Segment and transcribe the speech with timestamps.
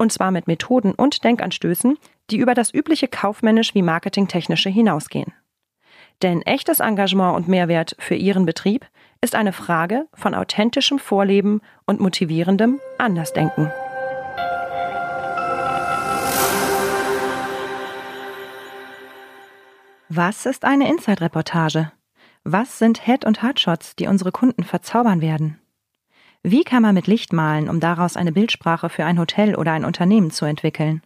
[0.00, 1.98] Und zwar mit Methoden und Denkanstößen,
[2.30, 5.34] die über das übliche kaufmännisch wie marketingtechnische hinausgehen.
[6.22, 8.86] Denn echtes Engagement und Mehrwert für Ihren Betrieb
[9.20, 13.70] ist eine Frage von authentischem Vorleben und motivierendem Andersdenken.
[20.08, 21.92] Was ist eine Inside-Reportage?
[22.44, 25.59] Was sind Head- und Hardshots, die unsere Kunden verzaubern werden?
[26.42, 29.84] Wie kann man mit Licht malen, um daraus eine Bildsprache für ein Hotel oder ein
[29.84, 31.02] Unternehmen zu entwickeln?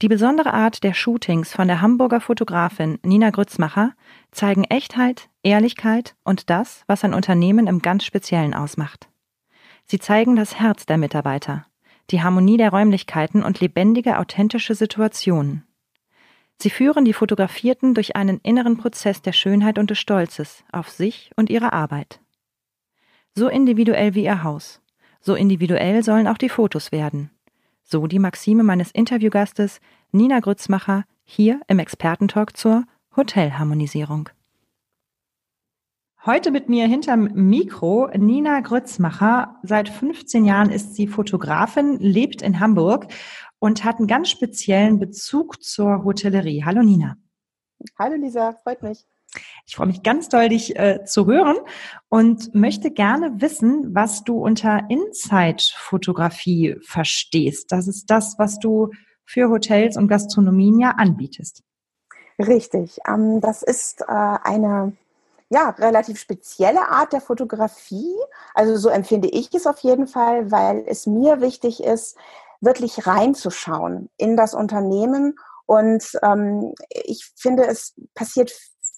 [0.00, 3.92] Die besondere Art der Shootings von der Hamburger Fotografin Nina Grützmacher
[4.30, 9.08] zeigen Echtheit, Ehrlichkeit und das, was ein Unternehmen im ganz Speziellen ausmacht.
[9.84, 11.66] Sie zeigen das Herz der Mitarbeiter,
[12.10, 15.64] die Harmonie der Räumlichkeiten und lebendige, authentische Situationen.
[16.58, 21.30] Sie führen die Fotografierten durch einen inneren Prozess der Schönheit und des Stolzes auf sich
[21.36, 22.21] und ihre Arbeit.
[23.34, 24.82] So individuell wie ihr Haus.
[25.20, 27.30] So individuell sollen auch die Fotos werden.
[27.82, 29.80] So die Maxime meines Interviewgastes
[30.10, 32.84] Nina Grützmacher hier im Expertentalk zur
[33.16, 34.28] Hotelharmonisierung.
[36.26, 39.56] Heute mit mir hinterm Mikro Nina Grützmacher.
[39.62, 43.06] Seit 15 Jahren ist sie Fotografin, lebt in Hamburg
[43.58, 46.64] und hat einen ganz speziellen Bezug zur Hotellerie.
[46.64, 47.16] Hallo Nina.
[47.98, 49.06] Hallo Lisa, freut mich.
[49.66, 51.56] Ich freue mich ganz doll, dich äh, zu hören
[52.08, 57.72] und möchte gerne wissen, was du unter Inside-Fotografie verstehst.
[57.72, 58.90] Das ist das, was du
[59.24, 61.62] für Hotels und Gastronomien ja anbietest.
[62.38, 62.98] Richtig.
[63.06, 64.96] Ähm, das ist äh, eine
[65.48, 68.14] ja, relativ spezielle Art der Fotografie.
[68.54, 72.16] Also so empfinde ich es auf jeden Fall, weil es mir wichtig ist,
[72.60, 75.36] wirklich reinzuschauen in das Unternehmen.
[75.66, 78.52] Und ähm, ich finde, es passiert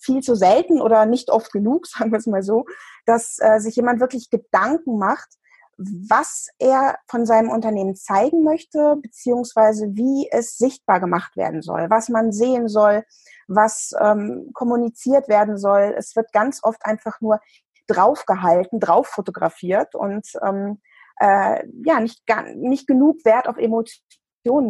[0.04, 2.66] viel zu selten oder nicht oft genug, sagen wir es mal so,
[3.06, 5.28] dass äh, sich jemand wirklich Gedanken macht,
[5.76, 12.08] was er von seinem Unternehmen zeigen möchte, beziehungsweise wie es sichtbar gemacht werden soll, was
[12.08, 13.04] man sehen soll,
[13.48, 15.94] was ähm, kommuniziert werden soll.
[15.96, 17.40] Es wird ganz oft einfach nur
[17.88, 20.80] draufgehalten, drauf fotografiert und ähm,
[21.18, 22.22] äh, ja, nicht,
[22.54, 24.04] nicht genug Wert auf Emotionen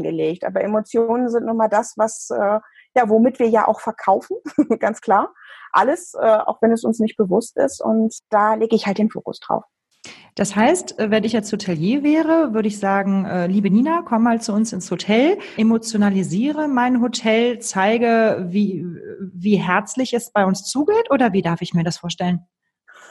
[0.02, 0.44] gelegt.
[0.44, 2.60] Aber Emotionen sind nun mal das, was äh,
[2.96, 4.36] ja, womit wir ja auch verkaufen,
[4.78, 5.34] ganz klar.
[5.72, 7.82] Alles, äh, auch wenn es uns nicht bewusst ist.
[7.82, 9.64] Und da lege ich halt den Fokus drauf.
[10.36, 14.22] Das heißt, äh, wenn ich jetzt Hotelier wäre, würde ich sagen, äh, liebe Nina, komm
[14.22, 18.84] mal zu uns ins Hotel, emotionalisiere mein Hotel, zeige, wie,
[19.20, 22.46] wie herzlich es bei uns zugeht oder wie darf ich mir das vorstellen?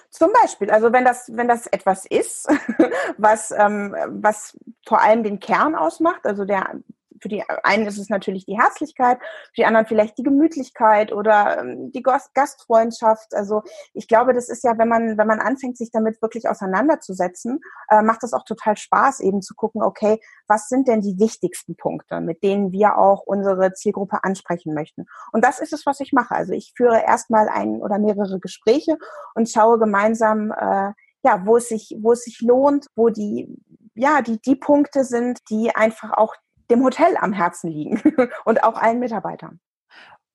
[0.09, 2.47] Zum Beispiel, also wenn das, wenn das etwas ist,
[3.17, 6.79] was, ähm, was vor allem den Kern ausmacht, also der,
[7.23, 11.59] für die einen ist es natürlich die Herzlichkeit, für die anderen vielleicht die Gemütlichkeit oder
[11.59, 13.33] ähm, die Gastfreundschaft.
[13.33, 13.63] Also
[13.93, 18.01] ich glaube, das ist ja, wenn man, wenn man anfängt, sich damit wirklich auseinanderzusetzen, äh,
[18.01, 22.19] macht es auch total Spaß, eben zu gucken, okay, was sind denn die wichtigsten Punkte,
[22.19, 25.05] mit denen wir auch unsere Zielgruppe ansprechen möchten.
[25.31, 26.35] Und das ist es, was ich mache.
[26.35, 28.97] Also ich führe erstmal ein oder mehrere Gespräche
[29.33, 30.91] und schaue gemeinsam, äh,
[31.23, 33.57] ja, wo es sich, wo es sich lohnt, wo die,
[33.95, 36.35] ja, die, die Punkte sind, die einfach auch
[36.73, 38.01] dem Hotel am Herzen liegen
[38.45, 39.59] und auch allen Mitarbeitern.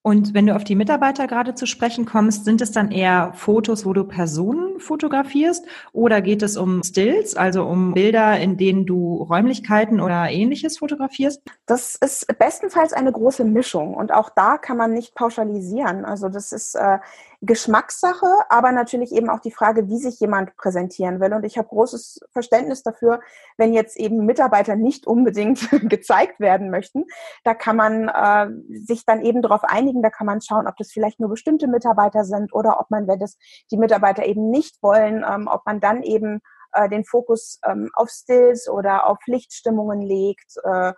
[0.08, 3.84] Und wenn du auf die Mitarbeiter gerade zu sprechen kommst, sind es dann eher Fotos,
[3.84, 9.16] wo du Personen fotografierst oder geht es um Stills, also um Bilder, in denen du
[9.16, 11.42] Räumlichkeiten oder ähnliches fotografierst?
[11.66, 16.04] Das ist bestenfalls eine große Mischung und auch da kann man nicht pauschalisieren.
[16.04, 16.98] Also das ist äh,
[17.40, 21.32] Geschmackssache, aber natürlich eben auch die Frage, wie sich jemand präsentieren will.
[21.32, 23.20] Und ich habe großes Verständnis dafür,
[23.56, 27.04] wenn jetzt eben Mitarbeiter nicht unbedingt gezeigt werden möchten.
[27.44, 28.48] Da kann man äh,
[28.84, 32.24] sich dann eben darauf einigen, da kann man schauen, ob das vielleicht nur bestimmte Mitarbeiter
[32.24, 33.36] sind oder ob man, wenn das
[33.70, 36.40] die Mitarbeiter eben nicht wollen, ähm, ob man dann eben
[36.72, 40.92] äh, den Fokus ähm, auf Stills oder auf Lichtstimmungen legt äh,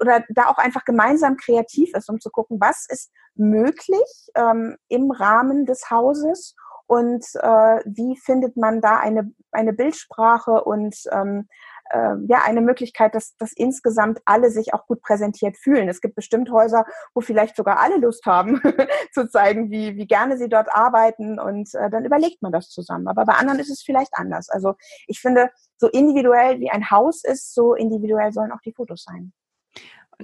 [0.00, 5.10] oder da auch einfach gemeinsam kreativ ist, um zu gucken, was ist möglich ähm, im
[5.10, 6.54] Rahmen des Hauses
[6.86, 11.48] und äh, wie findet man da eine, eine Bildsprache und ähm,
[11.90, 15.88] äh, ja eine Möglichkeit, dass, dass insgesamt alle sich auch gut präsentiert fühlen.
[15.88, 16.84] Es gibt bestimmt Häuser,
[17.14, 18.60] wo vielleicht sogar alle Lust haben,
[19.12, 23.08] zu zeigen, wie, wie gerne sie dort arbeiten und äh, dann überlegt man das zusammen.
[23.08, 24.48] Aber bei anderen ist es vielleicht anders.
[24.50, 24.74] Also
[25.06, 29.32] ich finde, so individuell wie ein Haus ist, so individuell sollen auch die Fotos sein.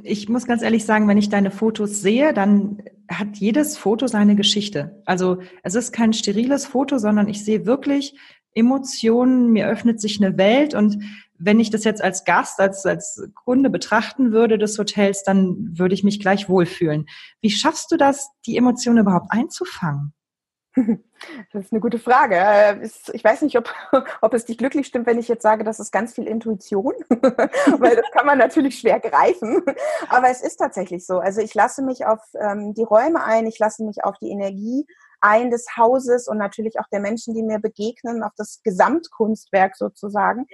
[0.03, 4.37] Ich muss ganz ehrlich sagen, wenn ich deine Fotos sehe, dann hat jedes Foto seine
[4.37, 5.03] Geschichte.
[5.05, 8.17] Also es ist kein steriles Foto, sondern ich sehe wirklich
[8.55, 11.03] Emotionen, mir öffnet sich eine Welt und
[11.39, 15.95] wenn ich das jetzt als Gast, als, als Kunde betrachten würde des Hotels, dann würde
[15.95, 17.07] ich mich gleich wohlfühlen.
[17.41, 20.13] Wie schaffst du das, die Emotionen überhaupt einzufangen?
[21.53, 22.37] Das ist eine gute Frage.
[22.37, 23.71] Äh, ich weiß nicht, ob,
[24.23, 27.97] ob es dich glücklich stimmt, wenn ich jetzt sage, das ist ganz viel Intuition, weil
[27.97, 29.63] das kann man natürlich schwer greifen.
[30.09, 31.19] Aber es ist tatsächlich so.
[31.19, 34.87] Also ich lasse mich auf ähm, die Räume ein, ich lasse mich auf die Energie
[35.21, 40.47] ein des Hauses und natürlich auch der Menschen, die mir begegnen, auf das Gesamtkunstwerk sozusagen.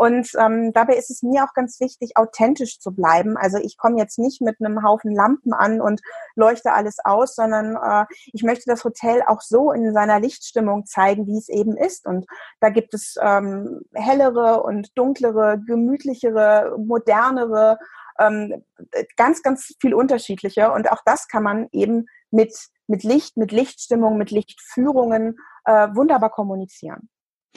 [0.00, 3.36] Und ähm, dabei ist es mir auch ganz wichtig, authentisch zu bleiben.
[3.36, 6.00] Also ich komme jetzt nicht mit einem Haufen Lampen an und
[6.36, 11.26] leuchte alles aus, sondern äh, ich möchte das Hotel auch so in seiner Lichtstimmung zeigen,
[11.26, 12.06] wie es eben ist.
[12.06, 12.24] Und
[12.60, 17.78] da gibt es ähm, hellere und dunklere, gemütlichere, modernere,
[18.18, 18.64] ähm,
[19.18, 20.72] ganz, ganz viel unterschiedliche.
[20.72, 22.56] Und auch das kann man eben mit,
[22.86, 25.36] mit Licht, mit Lichtstimmung, mit Lichtführungen
[25.66, 27.10] äh, wunderbar kommunizieren.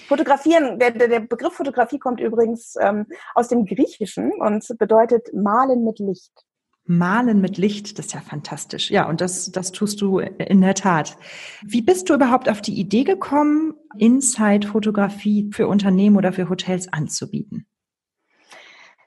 [0.08, 3.06] Fotografieren, der, der Begriff Fotografie kommt übrigens ähm,
[3.36, 6.32] aus dem Griechischen und bedeutet malen mit Licht.
[6.86, 8.92] Malen mit Licht, das ist ja fantastisch.
[8.92, 11.18] Ja, und das, das tust du in der Tat.
[11.62, 17.68] Wie bist du überhaupt auf die Idee gekommen, Inside-Fotografie für Unternehmen oder für Hotels anzubieten?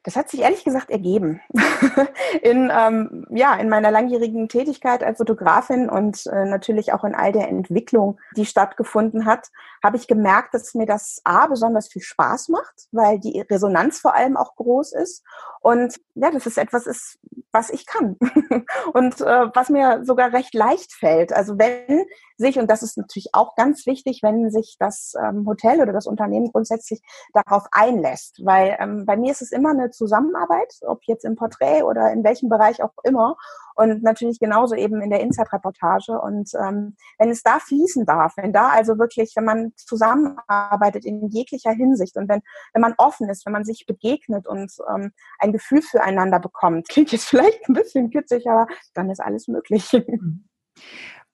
[0.06, 1.41] Das hat sich ehrlich gesagt ergeben.
[2.43, 7.32] in, ähm, ja, in meiner langjährigen Tätigkeit als Fotografin und äh, natürlich auch in all
[7.32, 9.49] der Entwicklung, die stattgefunden hat,
[9.82, 14.14] habe ich gemerkt, dass mir das A besonders viel Spaß macht, weil die Resonanz vor
[14.14, 15.25] allem auch groß ist.
[15.61, 17.19] Und ja, das ist etwas ist,
[17.50, 18.17] was ich kann
[18.93, 21.32] und äh, was mir sogar recht leicht fällt.
[21.32, 22.06] Also wenn
[22.37, 26.06] sich, und das ist natürlich auch ganz wichtig, wenn sich das ähm, Hotel oder das
[26.06, 27.00] Unternehmen grundsätzlich
[27.33, 31.83] darauf einlässt, weil ähm, bei mir ist es immer eine Zusammenarbeit, ob jetzt im Porträt
[31.83, 33.37] oder in welchem Bereich auch immer
[33.77, 36.19] und natürlich genauso eben in der Inside-Reportage.
[36.19, 41.29] Und ähm, wenn es da fließen darf, wenn da also wirklich, wenn man zusammenarbeitet in
[41.29, 42.41] jeglicher Hinsicht und wenn,
[42.73, 47.12] wenn man offen ist, wenn man sich begegnet und ähm, ein Gefühl füreinander bekommt, klingt
[47.12, 49.91] jetzt vielleicht ein bisschen kitzig, aber dann ist alles möglich.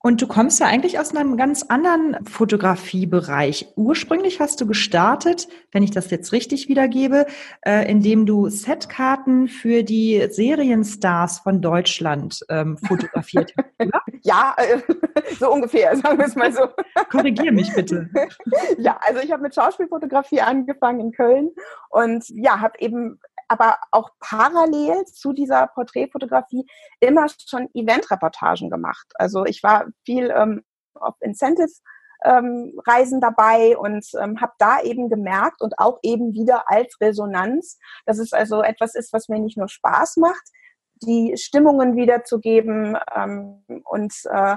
[0.03, 3.69] Und du kommst ja eigentlich aus einem ganz anderen Fotografiebereich.
[3.77, 7.27] Ursprünglich hast du gestartet, wenn ich das jetzt richtig wiedergebe,
[7.65, 13.91] äh, indem du Setkarten für die Serienstars von Deutschland ähm, fotografiert hast.
[14.25, 14.79] Ja, äh,
[15.41, 16.69] so ungefähr, sagen wir es mal so.
[17.11, 18.09] Korrigier mich bitte.
[18.79, 21.51] Ja, also ich habe mit Schauspielfotografie angefangen in Köln
[21.91, 23.19] und ja, habe eben
[23.53, 26.67] aber auch parallel zu dieser Porträtfotografie
[27.01, 29.07] immer schon Eventreportagen gemacht.
[29.17, 30.63] Also ich war viel ähm,
[30.95, 31.69] auf Incentive
[32.25, 37.79] ähm, Reisen dabei und ähm, habe da eben gemerkt und auch eben wieder als Resonanz,
[38.07, 40.49] dass es also etwas ist, was mir nicht nur Spaß macht,
[41.03, 44.57] die Stimmungen wiederzugeben ähm, und äh,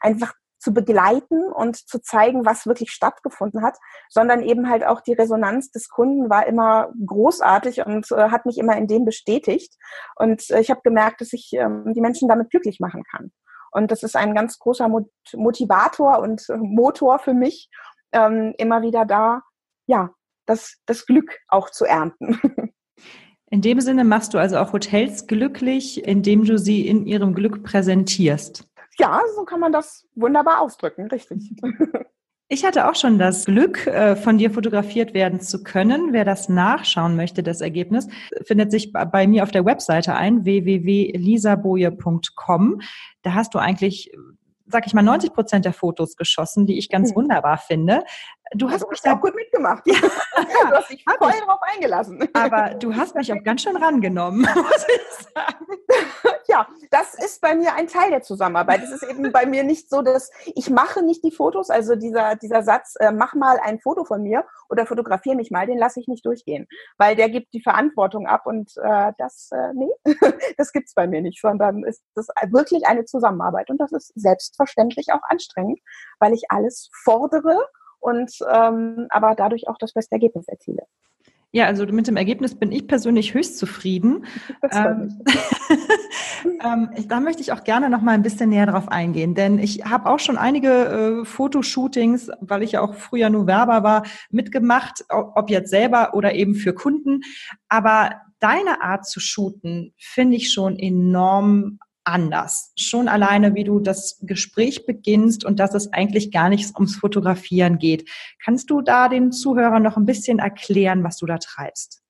[0.00, 3.76] einfach zu begleiten und zu zeigen, was wirklich stattgefunden hat,
[4.08, 8.58] sondern eben halt auch die Resonanz des Kunden war immer großartig und äh, hat mich
[8.58, 9.74] immer in dem bestätigt.
[10.14, 13.32] Und äh, ich habe gemerkt, dass ich ähm, die Menschen damit glücklich machen kann.
[13.72, 17.68] Und das ist ein ganz großer Mot Motivator und äh, Motor für mich,
[18.12, 19.42] ähm, immer wieder da,
[19.86, 20.10] ja,
[20.46, 22.40] das, das Glück auch zu ernten.
[23.50, 27.62] In dem Sinne machst du also auch Hotels glücklich, indem du sie in ihrem Glück
[27.62, 28.66] präsentierst.
[28.98, 31.54] Ja, so kann man das wunderbar ausdrücken, richtig.
[32.48, 36.12] Ich hatte auch schon das Glück, äh, von dir fotografiert werden zu können.
[36.12, 38.08] Wer das nachschauen möchte, das Ergebnis,
[38.44, 42.82] findet sich bei mir auf der Webseite ein, www.lisaboje.com.
[43.22, 44.12] Da hast du eigentlich
[44.66, 47.16] sag ich mal, 90 Prozent der Fotos geschossen, die ich ganz hm.
[47.16, 48.04] wunderbar finde.
[48.54, 49.84] Du hast also, mich da gut mitgemacht.
[49.92, 50.70] Ja.
[50.70, 52.28] du hast dich voll drauf eingelassen.
[52.32, 55.66] Aber du hast mich auch ganz schön rangenommen, muss ich sagen.
[56.48, 58.82] Ja, das ist bei mir ein Teil der Zusammenarbeit.
[58.82, 62.36] Es ist eben bei mir nicht so, dass ich mache nicht die Fotos, also dieser,
[62.36, 66.00] dieser Satz, äh, mach mal ein Foto von mir oder fotografiere mich mal, den lasse
[66.00, 66.66] ich nicht durchgehen,
[66.98, 69.92] weil der gibt die Verantwortung ab und äh, das, äh, nee,
[70.58, 75.12] das gibt's bei mir nicht, sondern ist das wirklich eine Zusammenarbeit und das ist selbstverständlich
[75.12, 75.80] auch anstrengend,
[76.18, 77.66] weil ich alles fordere
[78.02, 80.82] und ähm, aber dadurch auch das beste Ergebnis erziele.
[81.54, 84.24] Ja, also mit dem Ergebnis bin ich persönlich höchst zufrieden.
[84.72, 85.20] Ähm,
[86.64, 89.84] ähm, da möchte ich auch gerne noch mal ein bisschen näher drauf eingehen, denn ich
[89.84, 95.04] habe auch schon einige äh, Fotoshootings, weil ich ja auch früher nur Werber war, mitgemacht,
[95.10, 97.20] ob jetzt selber oder eben für Kunden.
[97.68, 102.72] Aber deine Art zu shooten finde ich schon enorm anders.
[102.76, 107.78] Schon alleine, wie du das Gespräch beginnst und dass es eigentlich gar nichts ums Fotografieren
[107.78, 108.08] geht.
[108.44, 112.02] Kannst du da den Zuhörern noch ein bisschen erklären, was du da treibst?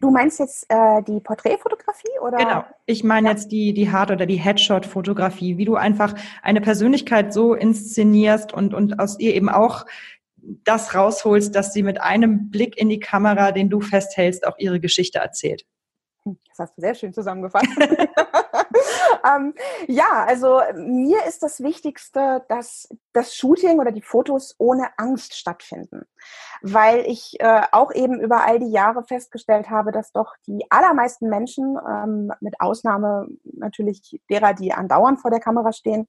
[0.00, 2.36] Du meinst jetzt äh, die Porträtfotografie oder?
[2.36, 2.64] Genau.
[2.86, 3.34] Ich meine ja.
[3.34, 8.74] jetzt die, die Hard- oder die Headshot-Fotografie, wie du einfach eine Persönlichkeit so inszenierst und,
[8.74, 9.86] und aus ihr eben auch
[10.64, 14.80] das rausholst, dass sie mit einem Blick in die Kamera, den du festhältst, auch ihre
[14.80, 15.64] Geschichte erzählt.
[16.24, 17.68] Hm, das hast du sehr schön zusammengefasst.
[19.24, 19.54] ähm,
[19.86, 26.02] ja, also mir ist das Wichtigste, dass das Shooting oder die Fotos ohne Angst stattfinden.
[26.62, 31.28] Weil ich äh, auch eben über all die Jahre festgestellt habe, dass doch die allermeisten
[31.28, 36.06] Menschen, ähm, mit Ausnahme natürlich derer, die andauernd vor der Kamera stehen,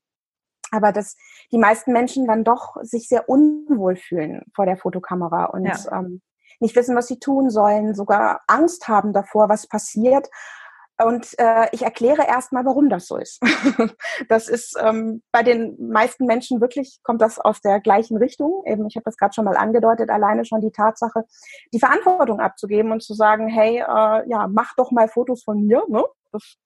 [0.71, 1.15] aber dass
[1.51, 5.77] die meisten Menschen dann doch sich sehr unwohl fühlen vor der Fotokamera und ja.
[5.91, 6.21] ähm,
[6.59, 10.29] nicht wissen, was sie tun sollen, sogar Angst haben davor, was passiert.
[11.05, 13.41] Und äh, ich erkläre erstmal, warum das so ist.
[14.29, 18.63] das ist ähm, bei den meisten Menschen wirklich, kommt das aus der gleichen Richtung.
[18.65, 21.23] Eben, ich habe das gerade schon mal angedeutet, alleine schon die Tatsache,
[21.73, 25.83] die Verantwortung abzugeben und zu sagen, hey, äh, ja, mach doch mal Fotos von mir.
[25.87, 26.03] Ne?
[26.31, 26.57] Das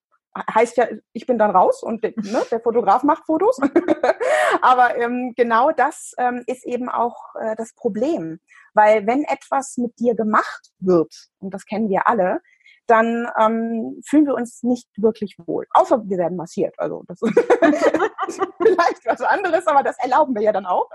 [0.53, 3.59] heißt ja, ich bin dann raus und ne, der Fotograf macht Fotos.
[4.61, 8.39] Aber ähm, genau das ähm, ist eben auch äh, das Problem.
[8.73, 12.41] Weil wenn etwas mit dir gemacht wird, und das kennen wir alle,
[12.87, 15.65] dann ähm, fühlen wir uns nicht wirklich wohl.
[15.71, 16.73] Außer wir werden massiert.
[16.77, 17.33] Also das ist
[18.61, 20.89] vielleicht was anderes, aber das erlauben wir ja dann auch.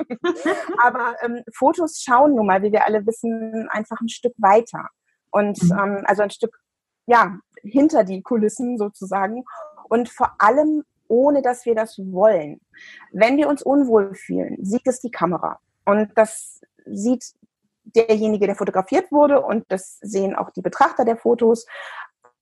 [0.83, 4.89] aber ähm, Fotos schauen nun mal, wie wir alle wissen, einfach ein Stück weiter.
[5.31, 5.79] Und mhm.
[5.79, 6.59] ähm, also ein Stück
[7.07, 9.45] ja, hinter die Kulissen sozusagen
[9.89, 12.61] und vor allem ohne dass wir das wollen.
[13.13, 17.35] Wenn wir uns unwohl fühlen, sieht es die Kamera und das sieht
[17.85, 21.67] derjenige, der fotografiert wurde und das sehen auch die Betrachter der Fotos.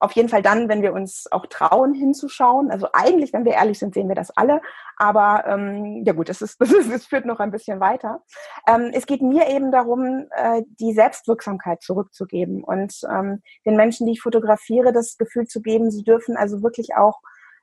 [0.03, 2.71] Auf jeden Fall dann, wenn wir uns auch trauen hinzuschauen.
[2.71, 4.63] Also eigentlich, wenn wir ehrlich sind, sehen wir das alle.
[4.97, 8.23] Aber ähm, ja gut, das, ist, das, ist, das führt noch ein bisschen weiter.
[8.67, 14.13] Ähm, es geht mir eben darum, äh, die Selbstwirksamkeit zurückzugeben und ähm, den Menschen, die
[14.13, 17.21] ich fotografiere, das Gefühl zu geben, sie dürfen also wirklich auch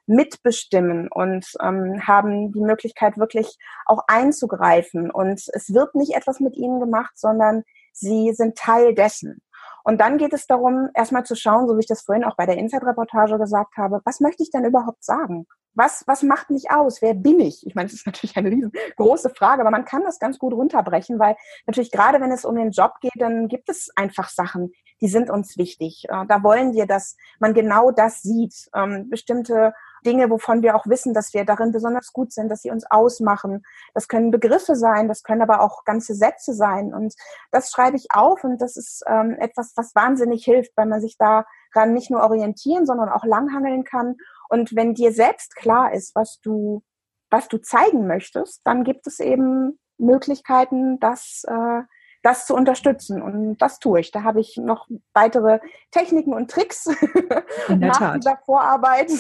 [0.08, 5.12] mitbestimmen und ähm, haben die Möglichkeit, wirklich auch einzugreifen.
[5.12, 9.42] Und es wird nicht etwas mit ihnen gemacht, sondern sie sind Teil dessen.
[9.84, 12.46] Und dann geht es darum, erstmal zu schauen, so wie ich das vorhin auch bei
[12.46, 15.46] der Inside-Reportage gesagt habe, was möchte ich denn überhaupt sagen?
[15.76, 17.02] Was, was macht mich aus?
[17.02, 17.66] Wer bin ich?
[17.66, 21.20] Ich meine, das ist natürlich eine riesengroße Frage, aber man kann das ganz gut runterbrechen,
[21.20, 21.36] weil
[21.68, 24.72] natürlich gerade wenn es um den Job geht, dann gibt es einfach Sachen,
[25.02, 26.06] die sind uns wichtig.
[26.10, 28.70] Äh, da wollen wir, dass man genau das sieht.
[28.76, 29.74] Ähm, bestimmte
[30.06, 33.64] Dinge, wovon wir auch wissen, dass wir darin besonders gut sind, dass sie uns ausmachen.
[33.94, 36.94] Das können Begriffe sein, das können aber auch ganze Sätze sein.
[36.94, 37.16] Und
[37.52, 41.18] das schreibe ich auf und das ist ähm, etwas, was wahnsinnig hilft, weil man sich
[41.18, 44.16] daran nicht nur orientieren, sondern auch langhangeln kann.
[44.50, 46.84] Und wenn dir selbst klar ist, was du,
[47.30, 51.82] was du zeigen möchtest, dann gibt es eben Möglichkeiten, das äh,
[52.24, 53.22] das zu unterstützen.
[53.22, 54.12] Und das tue ich.
[54.12, 55.60] Da habe ich noch weitere
[55.92, 56.86] Techniken und Tricks
[57.70, 58.18] nach Tat.
[58.18, 59.12] dieser Vorarbeit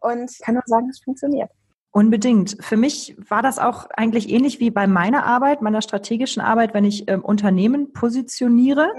[0.00, 1.50] und kann nur sagen, es funktioniert.
[1.90, 2.56] Unbedingt.
[2.60, 6.84] Für mich war das auch eigentlich ähnlich wie bei meiner Arbeit, meiner strategischen Arbeit, wenn
[6.84, 8.92] ich ähm, Unternehmen positioniere.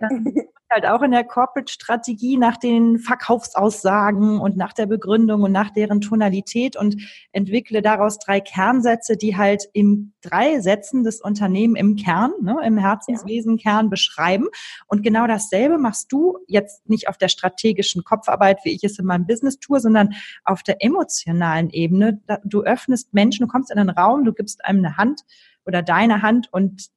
[0.00, 5.70] Mhm halt auch in der Corporate-Strategie nach den Verkaufsaussagen und nach der Begründung und nach
[5.70, 6.96] deren Tonalität und
[7.32, 12.78] entwickle daraus drei Kernsätze, die halt in drei Sätzen das Unternehmen im Kern, ne, im
[12.78, 14.48] Herzenswesenkern beschreiben.
[14.88, 19.06] Und genau dasselbe machst du jetzt nicht auf der strategischen Kopfarbeit, wie ich es in
[19.06, 20.14] meinem Business tue, sondern
[20.44, 22.20] auf der emotionalen Ebene.
[22.44, 25.22] Du öffnest Menschen, du kommst in einen Raum, du gibst einem eine Hand
[25.64, 26.90] oder deine Hand und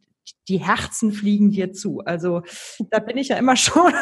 [0.48, 2.00] die Herzen fliegen dir zu.
[2.00, 2.41] Also
[2.89, 3.94] da bin ich ja immer schon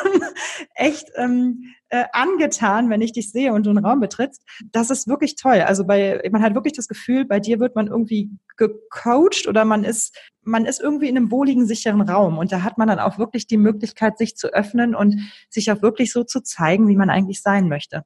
[0.75, 4.43] echt ähm, äh, angetan, wenn ich dich sehe und du einen Raum betrittst.
[4.71, 5.61] Das ist wirklich toll.
[5.61, 9.83] Also bei man hat wirklich das Gefühl, bei dir wird man irgendwie gecoacht oder man
[9.83, 13.17] ist man ist irgendwie in einem wohligen, sicheren Raum und da hat man dann auch
[13.17, 15.15] wirklich die Möglichkeit, sich zu öffnen und
[15.49, 18.03] sich auch wirklich so zu zeigen, wie man eigentlich sein möchte.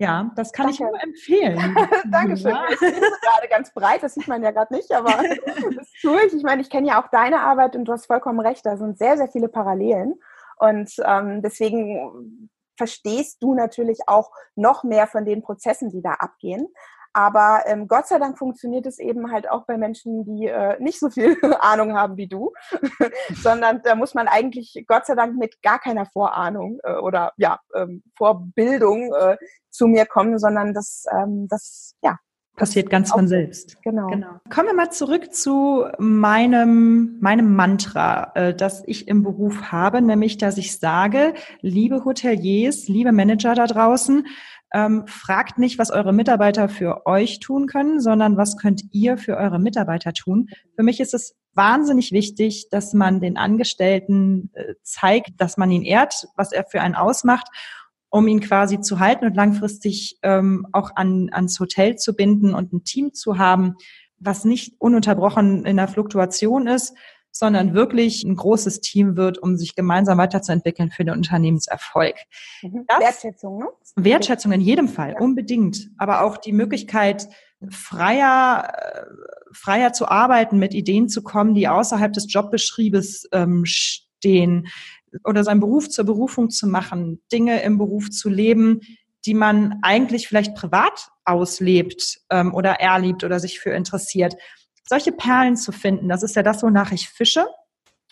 [0.00, 0.72] Ja, das kann Danke.
[0.72, 1.76] ich nur empfehlen.
[2.10, 2.52] Dankeschön.
[2.52, 2.64] Ja.
[2.70, 5.10] Ich bin gerade ganz breit, das sieht man ja gerade nicht, aber
[5.76, 6.32] das tue ich.
[6.32, 8.96] Ich meine, ich kenne ja auch deine Arbeit und du hast vollkommen recht, da sind
[8.96, 10.14] sehr, sehr viele Parallelen.
[10.56, 16.66] Und ähm, deswegen verstehst du natürlich auch noch mehr von den Prozessen, die da abgehen.
[17.12, 21.00] Aber ähm, Gott sei Dank funktioniert es eben halt auch bei Menschen, die äh, nicht
[21.00, 22.52] so viel Ahnung haben wie du,
[23.42, 27.60] sondern da muss man eigentlich Gott sei Dank mit gar keiner Vorahnung äh, oder ja
[27.74, 29.36] ähm, Vorbildung äh,
[29.70, 32.18] zu mir kommen, sondern das, ähm, das ja
[32.60, 33.82] passiert ganz von selbst.
[33.82, 34.08] Genau.
[34.08, 34.40] genau.
[34.50, 40.36] Kommen wir mal zurück zu meinem, meinem Mantra, äh, das ich im Beruf habe, nämlich,
[40.36, 44.26] dass ich sage, liebe Hoteliers, liebe Manager da draußen,
[44.72, 49.36] ähm, fragt nicht, was eure Mitarbeiter für euch tun können, sondern was könnt ihr für
[49.36, 50.48] eure Mitarbeiter tun.
[50.76, 55.82] Für mich ist es wahnsinnig wichtig, dass man den Angestellten äh, zeigt, dass man ihn
[55.82, 57.48] ehrt, was er für einen ausmacht,
[58.08, 62.72] um ihn quasi zu halten und langfristig ähm, auch an, ans Hotel zu binden und
[62.72, 63.74] ein Team zu haben,
[64.18, 66.94] was nicht ununterbrochen in der Fluktuation ist,
[67.32, 72.16] sondern wirklich ein großes Team wird, um sich gemeinsam weiterzuentwickeln für den Unternehmenserfolg.
[72.62, 72.86] Mhm.
[72.98, 73.66] Wertschätzung, ne?
[73.96, 75.20] Wertschätzung in jedem Fall, ja.
[75.20, 75.90] unbedingt.
[75.98, 77.28] Aber auch die Möglichkeit,
[77.68, 79.04] freier, äh,
[79.52, 84.68] freier zu arbeiten, mit Ideen zu kommen, die außerhalb des Jobbeschriebes ähm, stehen
[85.24, 88.80] oder seinen Beruf zur Berufung zu machen, Dinge im Beruf zu leben,
[89.26, 94.36] die man eigentlich vielleicht privat auslebt ähm, oder erlebt oder sich für interessiert
[94.90, 97.46] solche Perlen zu finden, das ist ja das, wonach ich fische.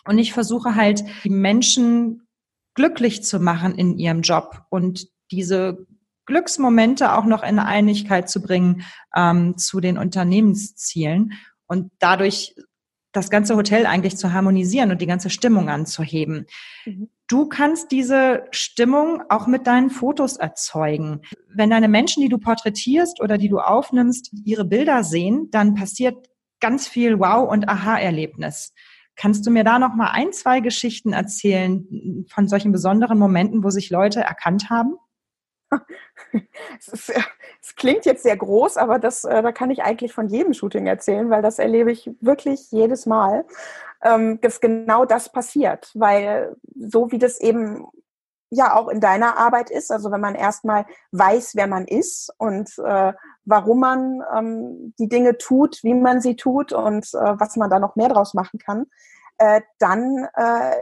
[0.05, 2.25] Und ich versuche halt, die Menschen
[2.73, 5.85] glücklich zu machen in ihrem Job und diese
[6.25, 11.33] Glücksmomente auch noch in Einigkeit zu bringen ähm, zu den Unternehmenszielen
[11.67, 12.55] und dadurch
[13.11, 16.45] das ganze Hotel eigentlich zu harmonisieren und die ganze Stimmung anzuheben.
[16.85, 17.09] Mhm.
[17.27, 21.21] Du kannst diese Stimmung auch mit deinen Fotos erzeugen.
[21.53, 26.28] Wenn deine Menschen, die du porträtierst oder die du aufnimmst, ihre Bilder sehen, dann passiert
[26.59, 28.73] ganz viel Wow- und Aha-Erlebnis.
[29.15, 33.69] Kannst du mir da noch mal ein, zwei Geschichten erzählen von solchen besonderen Momenten, wo
[33.69, 34.95] sich Leute erkannt haben?
[36.77, 37.13] Es, ist,
[37.61, 40.85] es klingt jetzt sehr groß, aber das, äh, da kann ich eigentlich von jedem Shooting
[40.85, 43.45] erzählen, weil das erlebe ich wirklich jedes Mal,
[44.03, 45.91] ähm, dass genau das passiert.
[45.95, 47.87] Weil so wie das eben
[48.49, 52.77] ja auch in deiner Arbeit ist, also wenn man erstmal weiß, wer man ist und
[52.79, 53.13] äh,
[53.45, 57.79] warum man ähm, die Dinge tut, wie man sie tut und äh, was man da
[57.79, 58.87] noch mehr draus machen kann,
[59.37, 60.75] äh, dann äh,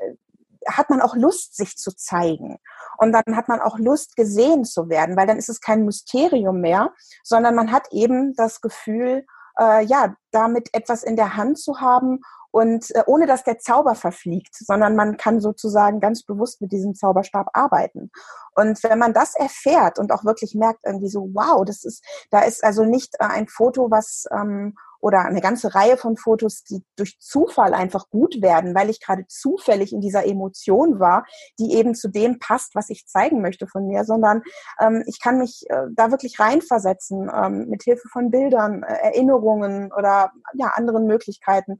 [0.67, 2.57] hat man auch Lust, sich zu zeigen.
[2.97, 6.61] Und dann hat man auch Lust, gesehen zu werden, weil dann ist es kein Mysterium
[6.61, 6.93] mehr,
[7.23, 9.25] sondern man hat eben das Gefühl,
[9.59, 12.21] äh, ja, damit etwas in der Hand zu haben
[12.57, 16.95] und äh, ohne dass der Zauber verfliegt, sondern man kann sozusagen ganz bewusst mit diesem
[16.95, 18.09] Zauberstab arbeiten.
[18.55, 22.39] Und wenn man das erfährt und auch wirklich merkt irgendwie so, wow, das ist, da
[22.39, 26.83] ist also nicht äh, ein Foto, was ähm, oder eine ganze Reihe von Fotos, die
[26.95, 31.27] durch Zufall einfach gut werden, weil ich gerade zufällig in dieser Emotion war,
[31.59, 34.41] die eben zu dem passt, was ich zeigen möchte von mir, sondern
[34.79, 39.93] ähm, ich kann mich äh, da wirklich reinversetzen ähm, mit Hilfe von Bildern, äh, Erinnerungen
[39.93, 41.77] oder ja anderen Möglichkeiten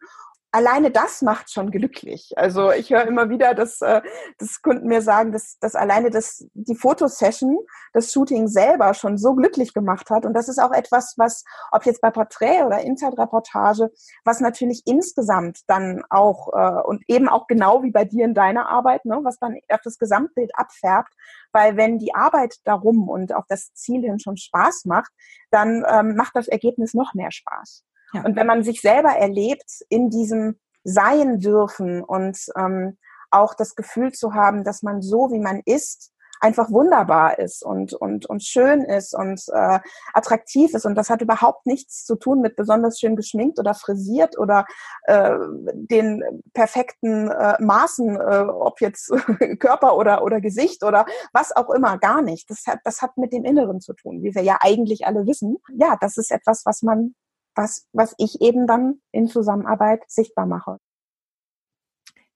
[0.52, 2.32] alleine das macht schon glücklich.
[2.36, 4.02] Also ich höre immer wieder, dass, äh,
[4.38, 7.58] dass Kunden mir sagen, dass, dass alleine das, die Fotosession,
[7.94, 10.26] das Shooting selber schon so glücklich gemacht hat.
[10.26, 13.92] Und das ist auch etwas, was, ob jetzt bei Porträt oder Inside-Reportage,
[14.24, 18.70] was natürlich insgesamt dann auch äh, und eben auch genau wie bei dir in deiner
[18.70, 21.14] Arbeit, ne, was dann auf das Gesamtbild abfärbt.
[21.52, 25.12] Weil wenn die Arbeit darum und auf das Ziel hin schon Spaß macht,
[25.52, 27.84] dann ähm, macht das Ergebnis noch mehr Spaß.
[28.14, 28.24] Ja.
[28.24, 32.98] Und wenn man sich selber erlebt in diesem Sein dürfen und ähm,
[33.30, 37.94] auch das Gefühl zu haben, dass man so, wie man ist, einfach wunderbar ist und,
[37.94, 39.80] und, und schön ist und äh,
[40.14, 40.86] attraktiv ist.
[40.86, 44.66] Und das hat überhaupt nichts zu tun mit besonders schön geschminkt oder frisiert oder
[45.04, 45.36] äh,
[45.74, 49.10] den perfekten äh, Maßen, äh, ob jetzt
[49.60, 52.50] Körper oder, oder Gesicht oder was auch immer, gar nicht.
[52.50, 55.58] Das hat, das hat mit dem Inneren zu tun, wie wir ja eigentlich alle wissen.
[55.74, 57.16] Ja, das ist etwas, was man
[57.58, 60.78] was, was ich eben dann in Zusammenarbeit sichtbar mache.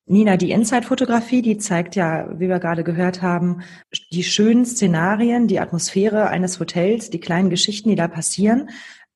[0.05, 3.61] Nina, die Inside-Fotografie, die zeigt ja, wie wir gerade gehört haben,
[4.11, 8.69] die schönen Szenarien, die Atmosphäre eines Hotels, die kleinen Geschichten, die da passieren.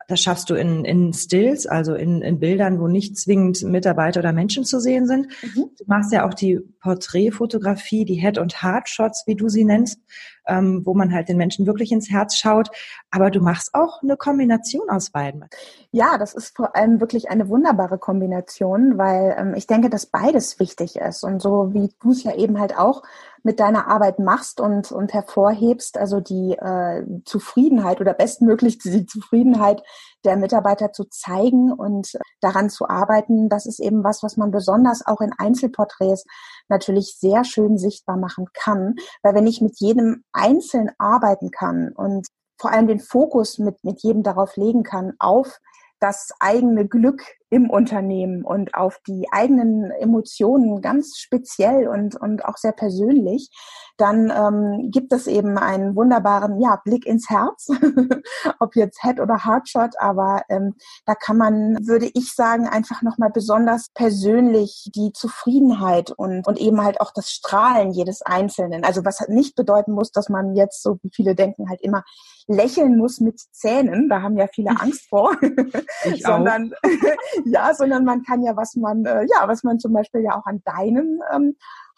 [0.07, 4.33] Das schaffst du in, in Stills, also in, in Bildern, wo nicht zwingend Mitarbeiter oder
[4.33, 5.27] Menschen zu sehen sind.
[5.41, 5.69] Mhm.
[5.77, 9.99] Du machst ja auch die Porträtfotografie, die Head- und Heart-Shots, wie du sie nennst,
[10.47, 12.69] ähm, wo man halt den Menschen wirklich ins Herz schaut.
[13.09, 15.45] Aber du machst auch eine Kombination aus beiden.
[15.91, 20.59] Ja, das ist vor allem wirklich eine wunderbare Kombination, weil ähm, ich denke, dass beides
[20.59, 21.23] wichtig ist.
[21.23, 23.01] Und so wie du es ja eben halt auch
[23.45, 29.83] mit deiner Arbeit machst und, und hervorhebst, also die äh, Zufriedenheit oder bestmöglich die Zufriedenheit
[30.23, 35.05] der Mitarbeiter zu zeigen und daran zu arbeiten, das ist eben was, was man besonders
[35.05, 36.25] auch in Einzelporträts
[36.69, 42.27] natürlich sehr schön sichtbar machen kann, weil wenn ich mit jedem einzeln arbeiten kann und
[42.59, 45.59] vor allem den Fokus mit, mit jedem darauf legen kann, auf
[45.99, 52.57] das eigene Glück im Unternehmen und auf die eigenen Emotionen ganz speziell und, und auch
[52.57, 53.49] sehr persönlich,
[53.97, 57.67] dann ähm, gibt es eben einen wunderbaren ja, Blick ins Herz,
[58.59, 60.73] ob jetzt Head oder Heartshot, aber ähm,
[61.05, 66.83] da kann man, würde ich sagen, einfach nochmal besonders persönlich die Zufriedenheit und, und eben
[66.83, 70.97] halt auch das Strahlen jedes Einzelnen, also was nicht bedeuten muss, dass man jetzt, so
[71.01, 72.03] wie viele denken, halt immer
[72.47, 75.35] lächeln muss mit Zähnen, da haben ja viele Angst vor,
[76.21, 76.73] sondern
[77.45, 80.45] ja, sondern man kann ja, was man, äh, ja, was man zum Beispiel ja auch
[80.45, 81.55] an deinem ähm,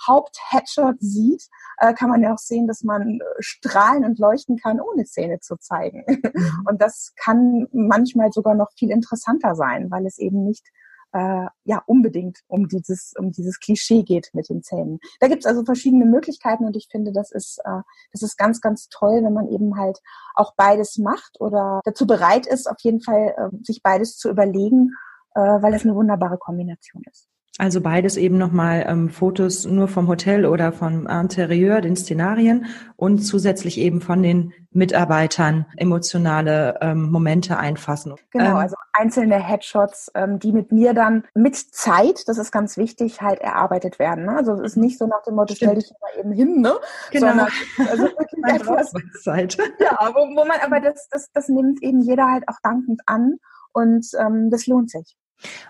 [0.08, 1.48] Haupt-Headshot sieht,
[1.78, 5.40] äh, kann man ja auch sehen, dass man äh, strahlen und leuchten kann, ohne Zähne
[5.40, 6.04] zu zeigen.
[6.08, 6.66] Mhm.
[6.70, 10.66] Und das kann manchmal sogar noch viel interessanter sein, weil es eben nicht
[11.14, 15.00] äh, ja unbedingt um dieses um dieses Klischee geht mit den Zähnen.
[15.20, 18.62] Da gibt es also verschiedene Möglichkeiten und ich finde, das ist äh, das ist ganz
[18.62, 20.00] ganz toll, wenn man eben halt
[20.36, 24.92] auch beides macht oder dazu bereit ist, auf jeden Fall äh, sich beides zu überlegen,
[25.38, 27.30] äh, weil das eine wunderbare Kombination ist.
[27.60, 33.20] Also beides eben nochmal ähm, Fotos nur vom Hotel oder vom Interieur, den Szenarien und
[33.20, 38.14] zusätzlich eben von den Mitarbeitern emotionale ähm, Momente einfassen.
[38.30, 42.78] Genau, ähm, also einzelne Headshots, ähm, die mit mir dann mit Zeit, das ist ganz
[42.78, 44.26] wichtig, halt erarbeitet werden.
[44.26, 44.38] Ne?
[44.38, 46.74] Also es ist nicht so nach dem Motto, stell dich mal eben hin, ne?
[47.10, 47.28] Genau.
[47.28, 47.48] Sondern
[47.90, 49.58] also wirklich etwas, Zeit.
[49.80, 53.38] Ja, wo, wo man, aber das, das, das nimmt eben jeder halt auch dankend an
[53.74, 55.18] und ähm, das lohnt sich.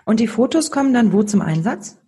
[0.04, 1.98] Und die Fotos kommen dann wo zum Einsatz?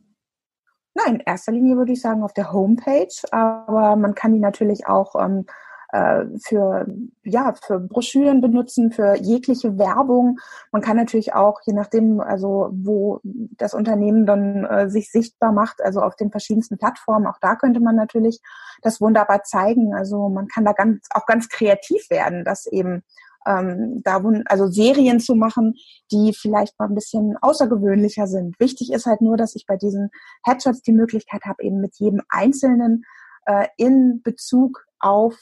[0.94, 4.86] Nein, in erster Linie würde ich sagen auf der Homepage, aber man kann die natürlich
[4.86, 5.46] auch ähm,
[5.92, 6.86] äh, für,
[7.24, 10.38] ja, für Broschüren benutzen, für jegliche Werbung.
[10.72, 15.82] Man kann natürlich auch, je nachdem, also wo das Unternehmen dann äh, sich sichtbar macht,
[15.82, 18.40] also auf den verschiedensten Plattformen, auch da könnte man natürlich
[18.82, 19.94] das wunderbar zeigen.
[19.94, 23.02] Also man kann da ganz, auch ganz kreativ werden, dass eben
[23.46, 25.74] ähm, da also Serien zu machen,
[26.11, 28.59] die vielleicht mal ein bisschen außergewöhnlicher sind.
[28.61, 30.11] Wichtig ist halt nur, dass ich bei diesen
[30.44, 33.05] Headshots die Möglichkeit habe, eben mit jedem Einzelnen
[33.46, 35.37] äh, in Bezug auf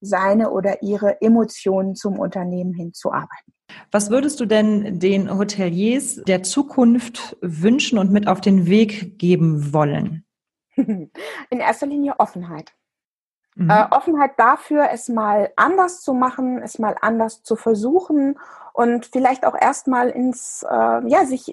[0.00, 3.52] seine oder ihre Emotionen zum Unternehmen hinzuarbeiten.
[3.90, 9.72] Was würdest du denn den Hoteliers der Zukunft wünschen und mit auf den Weg geben
[9.72, 10.24] wollen?
[10.76, 11.10] In
[11.50, 12.72] erster Linie Offenheit.
[13.54, 13.70] Mhm.
[13.70, 18.38] Äh, Offenheit dafür, es mal anders zu machen, es mal anders zu versuchen
[18.72, 21.52] und vielleicht auch erstmal ins, äh, ja, sich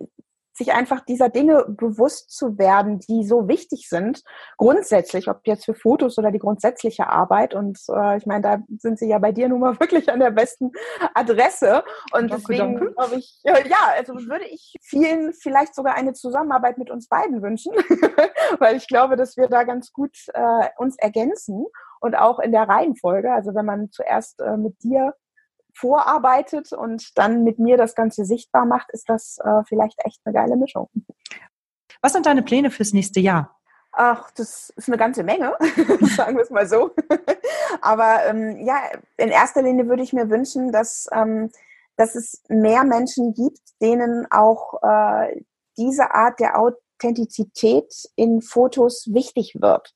[0.60, 4.24] sich einfach dieser Dinge bewusst zu werden, die so wichtig sind,
[4.58, 7.56] grundsätzlich, ob jetzt für Fotos oder die grundsätzliche Arbeit.
[7.56, 10.32] Und äh, ich meine, da sind sie ja bei dir nun mal wirklich an der
[10.32, 10.72] besten
[11.16, 11.84] Adresse.
[12.12, 13.54] Und danke, deswegen glaube ich, ja,
[13.98, 17.74] also würde ich vielen vielleicht sogar eine Zusammenarbeit mit uns beiden wünschen,
[18.60, 21.66] weil ich glaube, dass wir da ganz gut äh, uns ergänzen
[22.00, 23.32] und auch in der Reihenfolge.
[23.32, 25.14] Also wenn man zuerst äh, mit dir
[25.74, 30.34] vorarbeitet und dann mit mir das Ganze sichtbar macht, ist das äh, vielleicht echt eine
[30.34, 30.90] geile Mischung.
[32.02, 33.56] Was sind deine Pläne fürs nächste Jahr?
[33.92, 35.56] Ach, das ist eine ganze Menge,
[36.16, 36.92] sagen wir es mal so.
[37.82, 38.78] Aber ähm, ja,
[39.18, 41.50] in erster Linie würde ich mir wünschen, dass, ähm,
[41.98, 45.44] dass es mehr Menschen gibt, denen auch äh,
[45.78, 46.60] diese Art der
[47.00, 49.94] Authentizität in Fotos wichtig wird.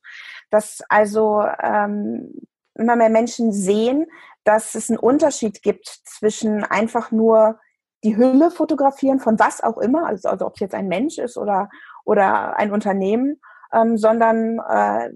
[0.50, 2.32] Dass also ähm,
[2.74, 4.06] immer mehr Menschen sehen,
[4.44, 7.58] dass es einen Unterschied gibt zwischen einfach nur
[8.02, 11.38] die Hülle fotografieren von was auch immer, also, also ob es jetzt ein Mensch ist
[11.38, 11.70] oder,
[12.04, 13.40] oder ein Unternehmen,
[13.72, 15.10] ähm, sondern äh,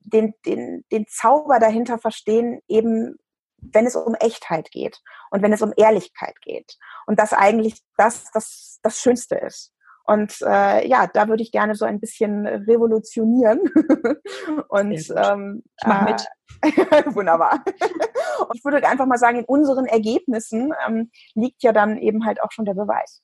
[0.00, 3.16] den, den, den Zauber dahinter verstehen, eben
[3.58, 5.00] wenn es um Echtheit geht
[5.30, 6.78] und wenn es um Ehrlichkeit geht.
[7.06, 9.72] Und das eigentlich das, das, das Schönste ist.
[10.04, 13.60] Und äh, ja, da würde ich gerne so ein bisschen revolutionieren.
[14.68, 16.26] und ähm, ich mache mit.
[16.62, 17.64] Äh, wunderbar.
[18.48, 22.42] und ich würde einfach mal sagen, in unseren Ergebnissen ähm, liegt ja dann eben halt
[22.42, 23.22] auch schon der Beweis.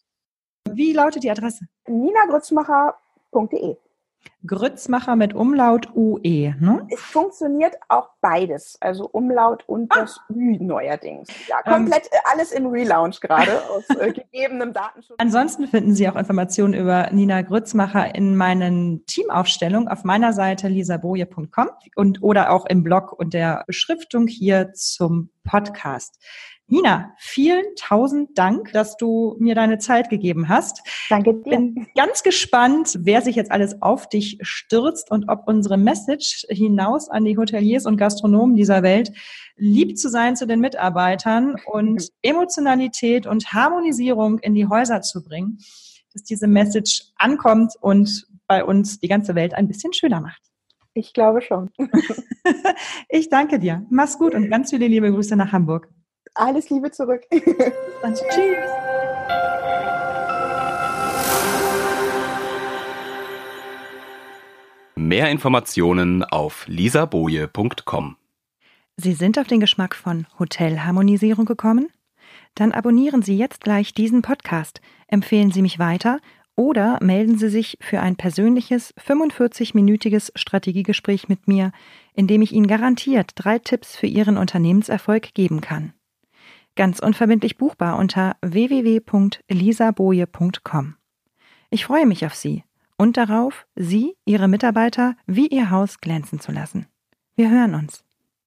[0.71, 1.65] Wie lautet die Adresse?
[1.87, 3.77] ninagrützmacher.de
[4.47, 6.87] Grützmacher mit Umlaut UE, ne?
[6.91, 10.01] Es funktioniert auch beides, also Umlaut und ah.
[10.01, 11.29] das Ü neuerdings.
[11.49, 12.19] Ja, komplett ähm.
[12.33, 15.17] alles im Relaunch gerade aus äh, gegebenem Datenschutz.
[15.19, 21.71] Ansonsten finden Sie auch Informationen über Nina Grützmacher in meinen Teamaufstellungen auf meiner Seite lisaboje.com
[21.97, 26.19] und oder auch im Blog und der Beschriftung hier zum Podcast.
[26.71, 30.83] Nina, vielen tausend Dank, dass du mir deine Zeit gegeben hast.
[31.09, 31.51] Danke dir.
[31.51, 37.09] Bin ganz gespannt, wer sich jetzt alles auf dich stürzt und ob unsere Message hinaus
[37.09, 39.13] an die Hoteliers und Gastronomen dieser Welt
[39.57, 45.59] lieb zu sein zu den Mitarbeitern und Emotionalität und Harmonisierung in die Häuser zu bringen,
[46.13, 50.43] dass diese Message ankommt und bei uns die ganze Welt ein bisschen schöner macht.
[50.93, 51.71] Ich glaube schon.
[53.09, 53.87] ich danke dir.
[53.89, 55.89] Mach's gut und ganz viele liebe Grüße nach Hamburg.
[56.39, 57.23] Alles Liebe zurück.
[58.03, 58.57] Dann tschüss.
[64.95, 68.17] Mehr Informationen auf lisaboje.com.
[68.97, 71.89] Sie sind auf den Geschmack von Hotelharmonisierung gekommen?
[72.55, 76.21] Dann abonnieren Sie jetzt gleich diesen Podcast, empfehlen Sie mich weiter
[76.55, 81.73] oder melden Sie sich für ein persönliches 45-minütiges Strategiegespräch mit mir,
[82.15, 85.95] in dem ich Ihnen garantiert drei Tipps für Ihren Unternehmenserfolg geben kann.
[86.79, 90.95] Ganz unverbindlich buchbar unter www.elisaboje.com.
[91.71, 92.63] Ich freue mich auf Sie
[92.97, 96.87] und darauf, Sie, Ihre Mitarbeiter wie Ihr Haus glänzen zu lassen.
[97.35, 98.05] Wir hören uns.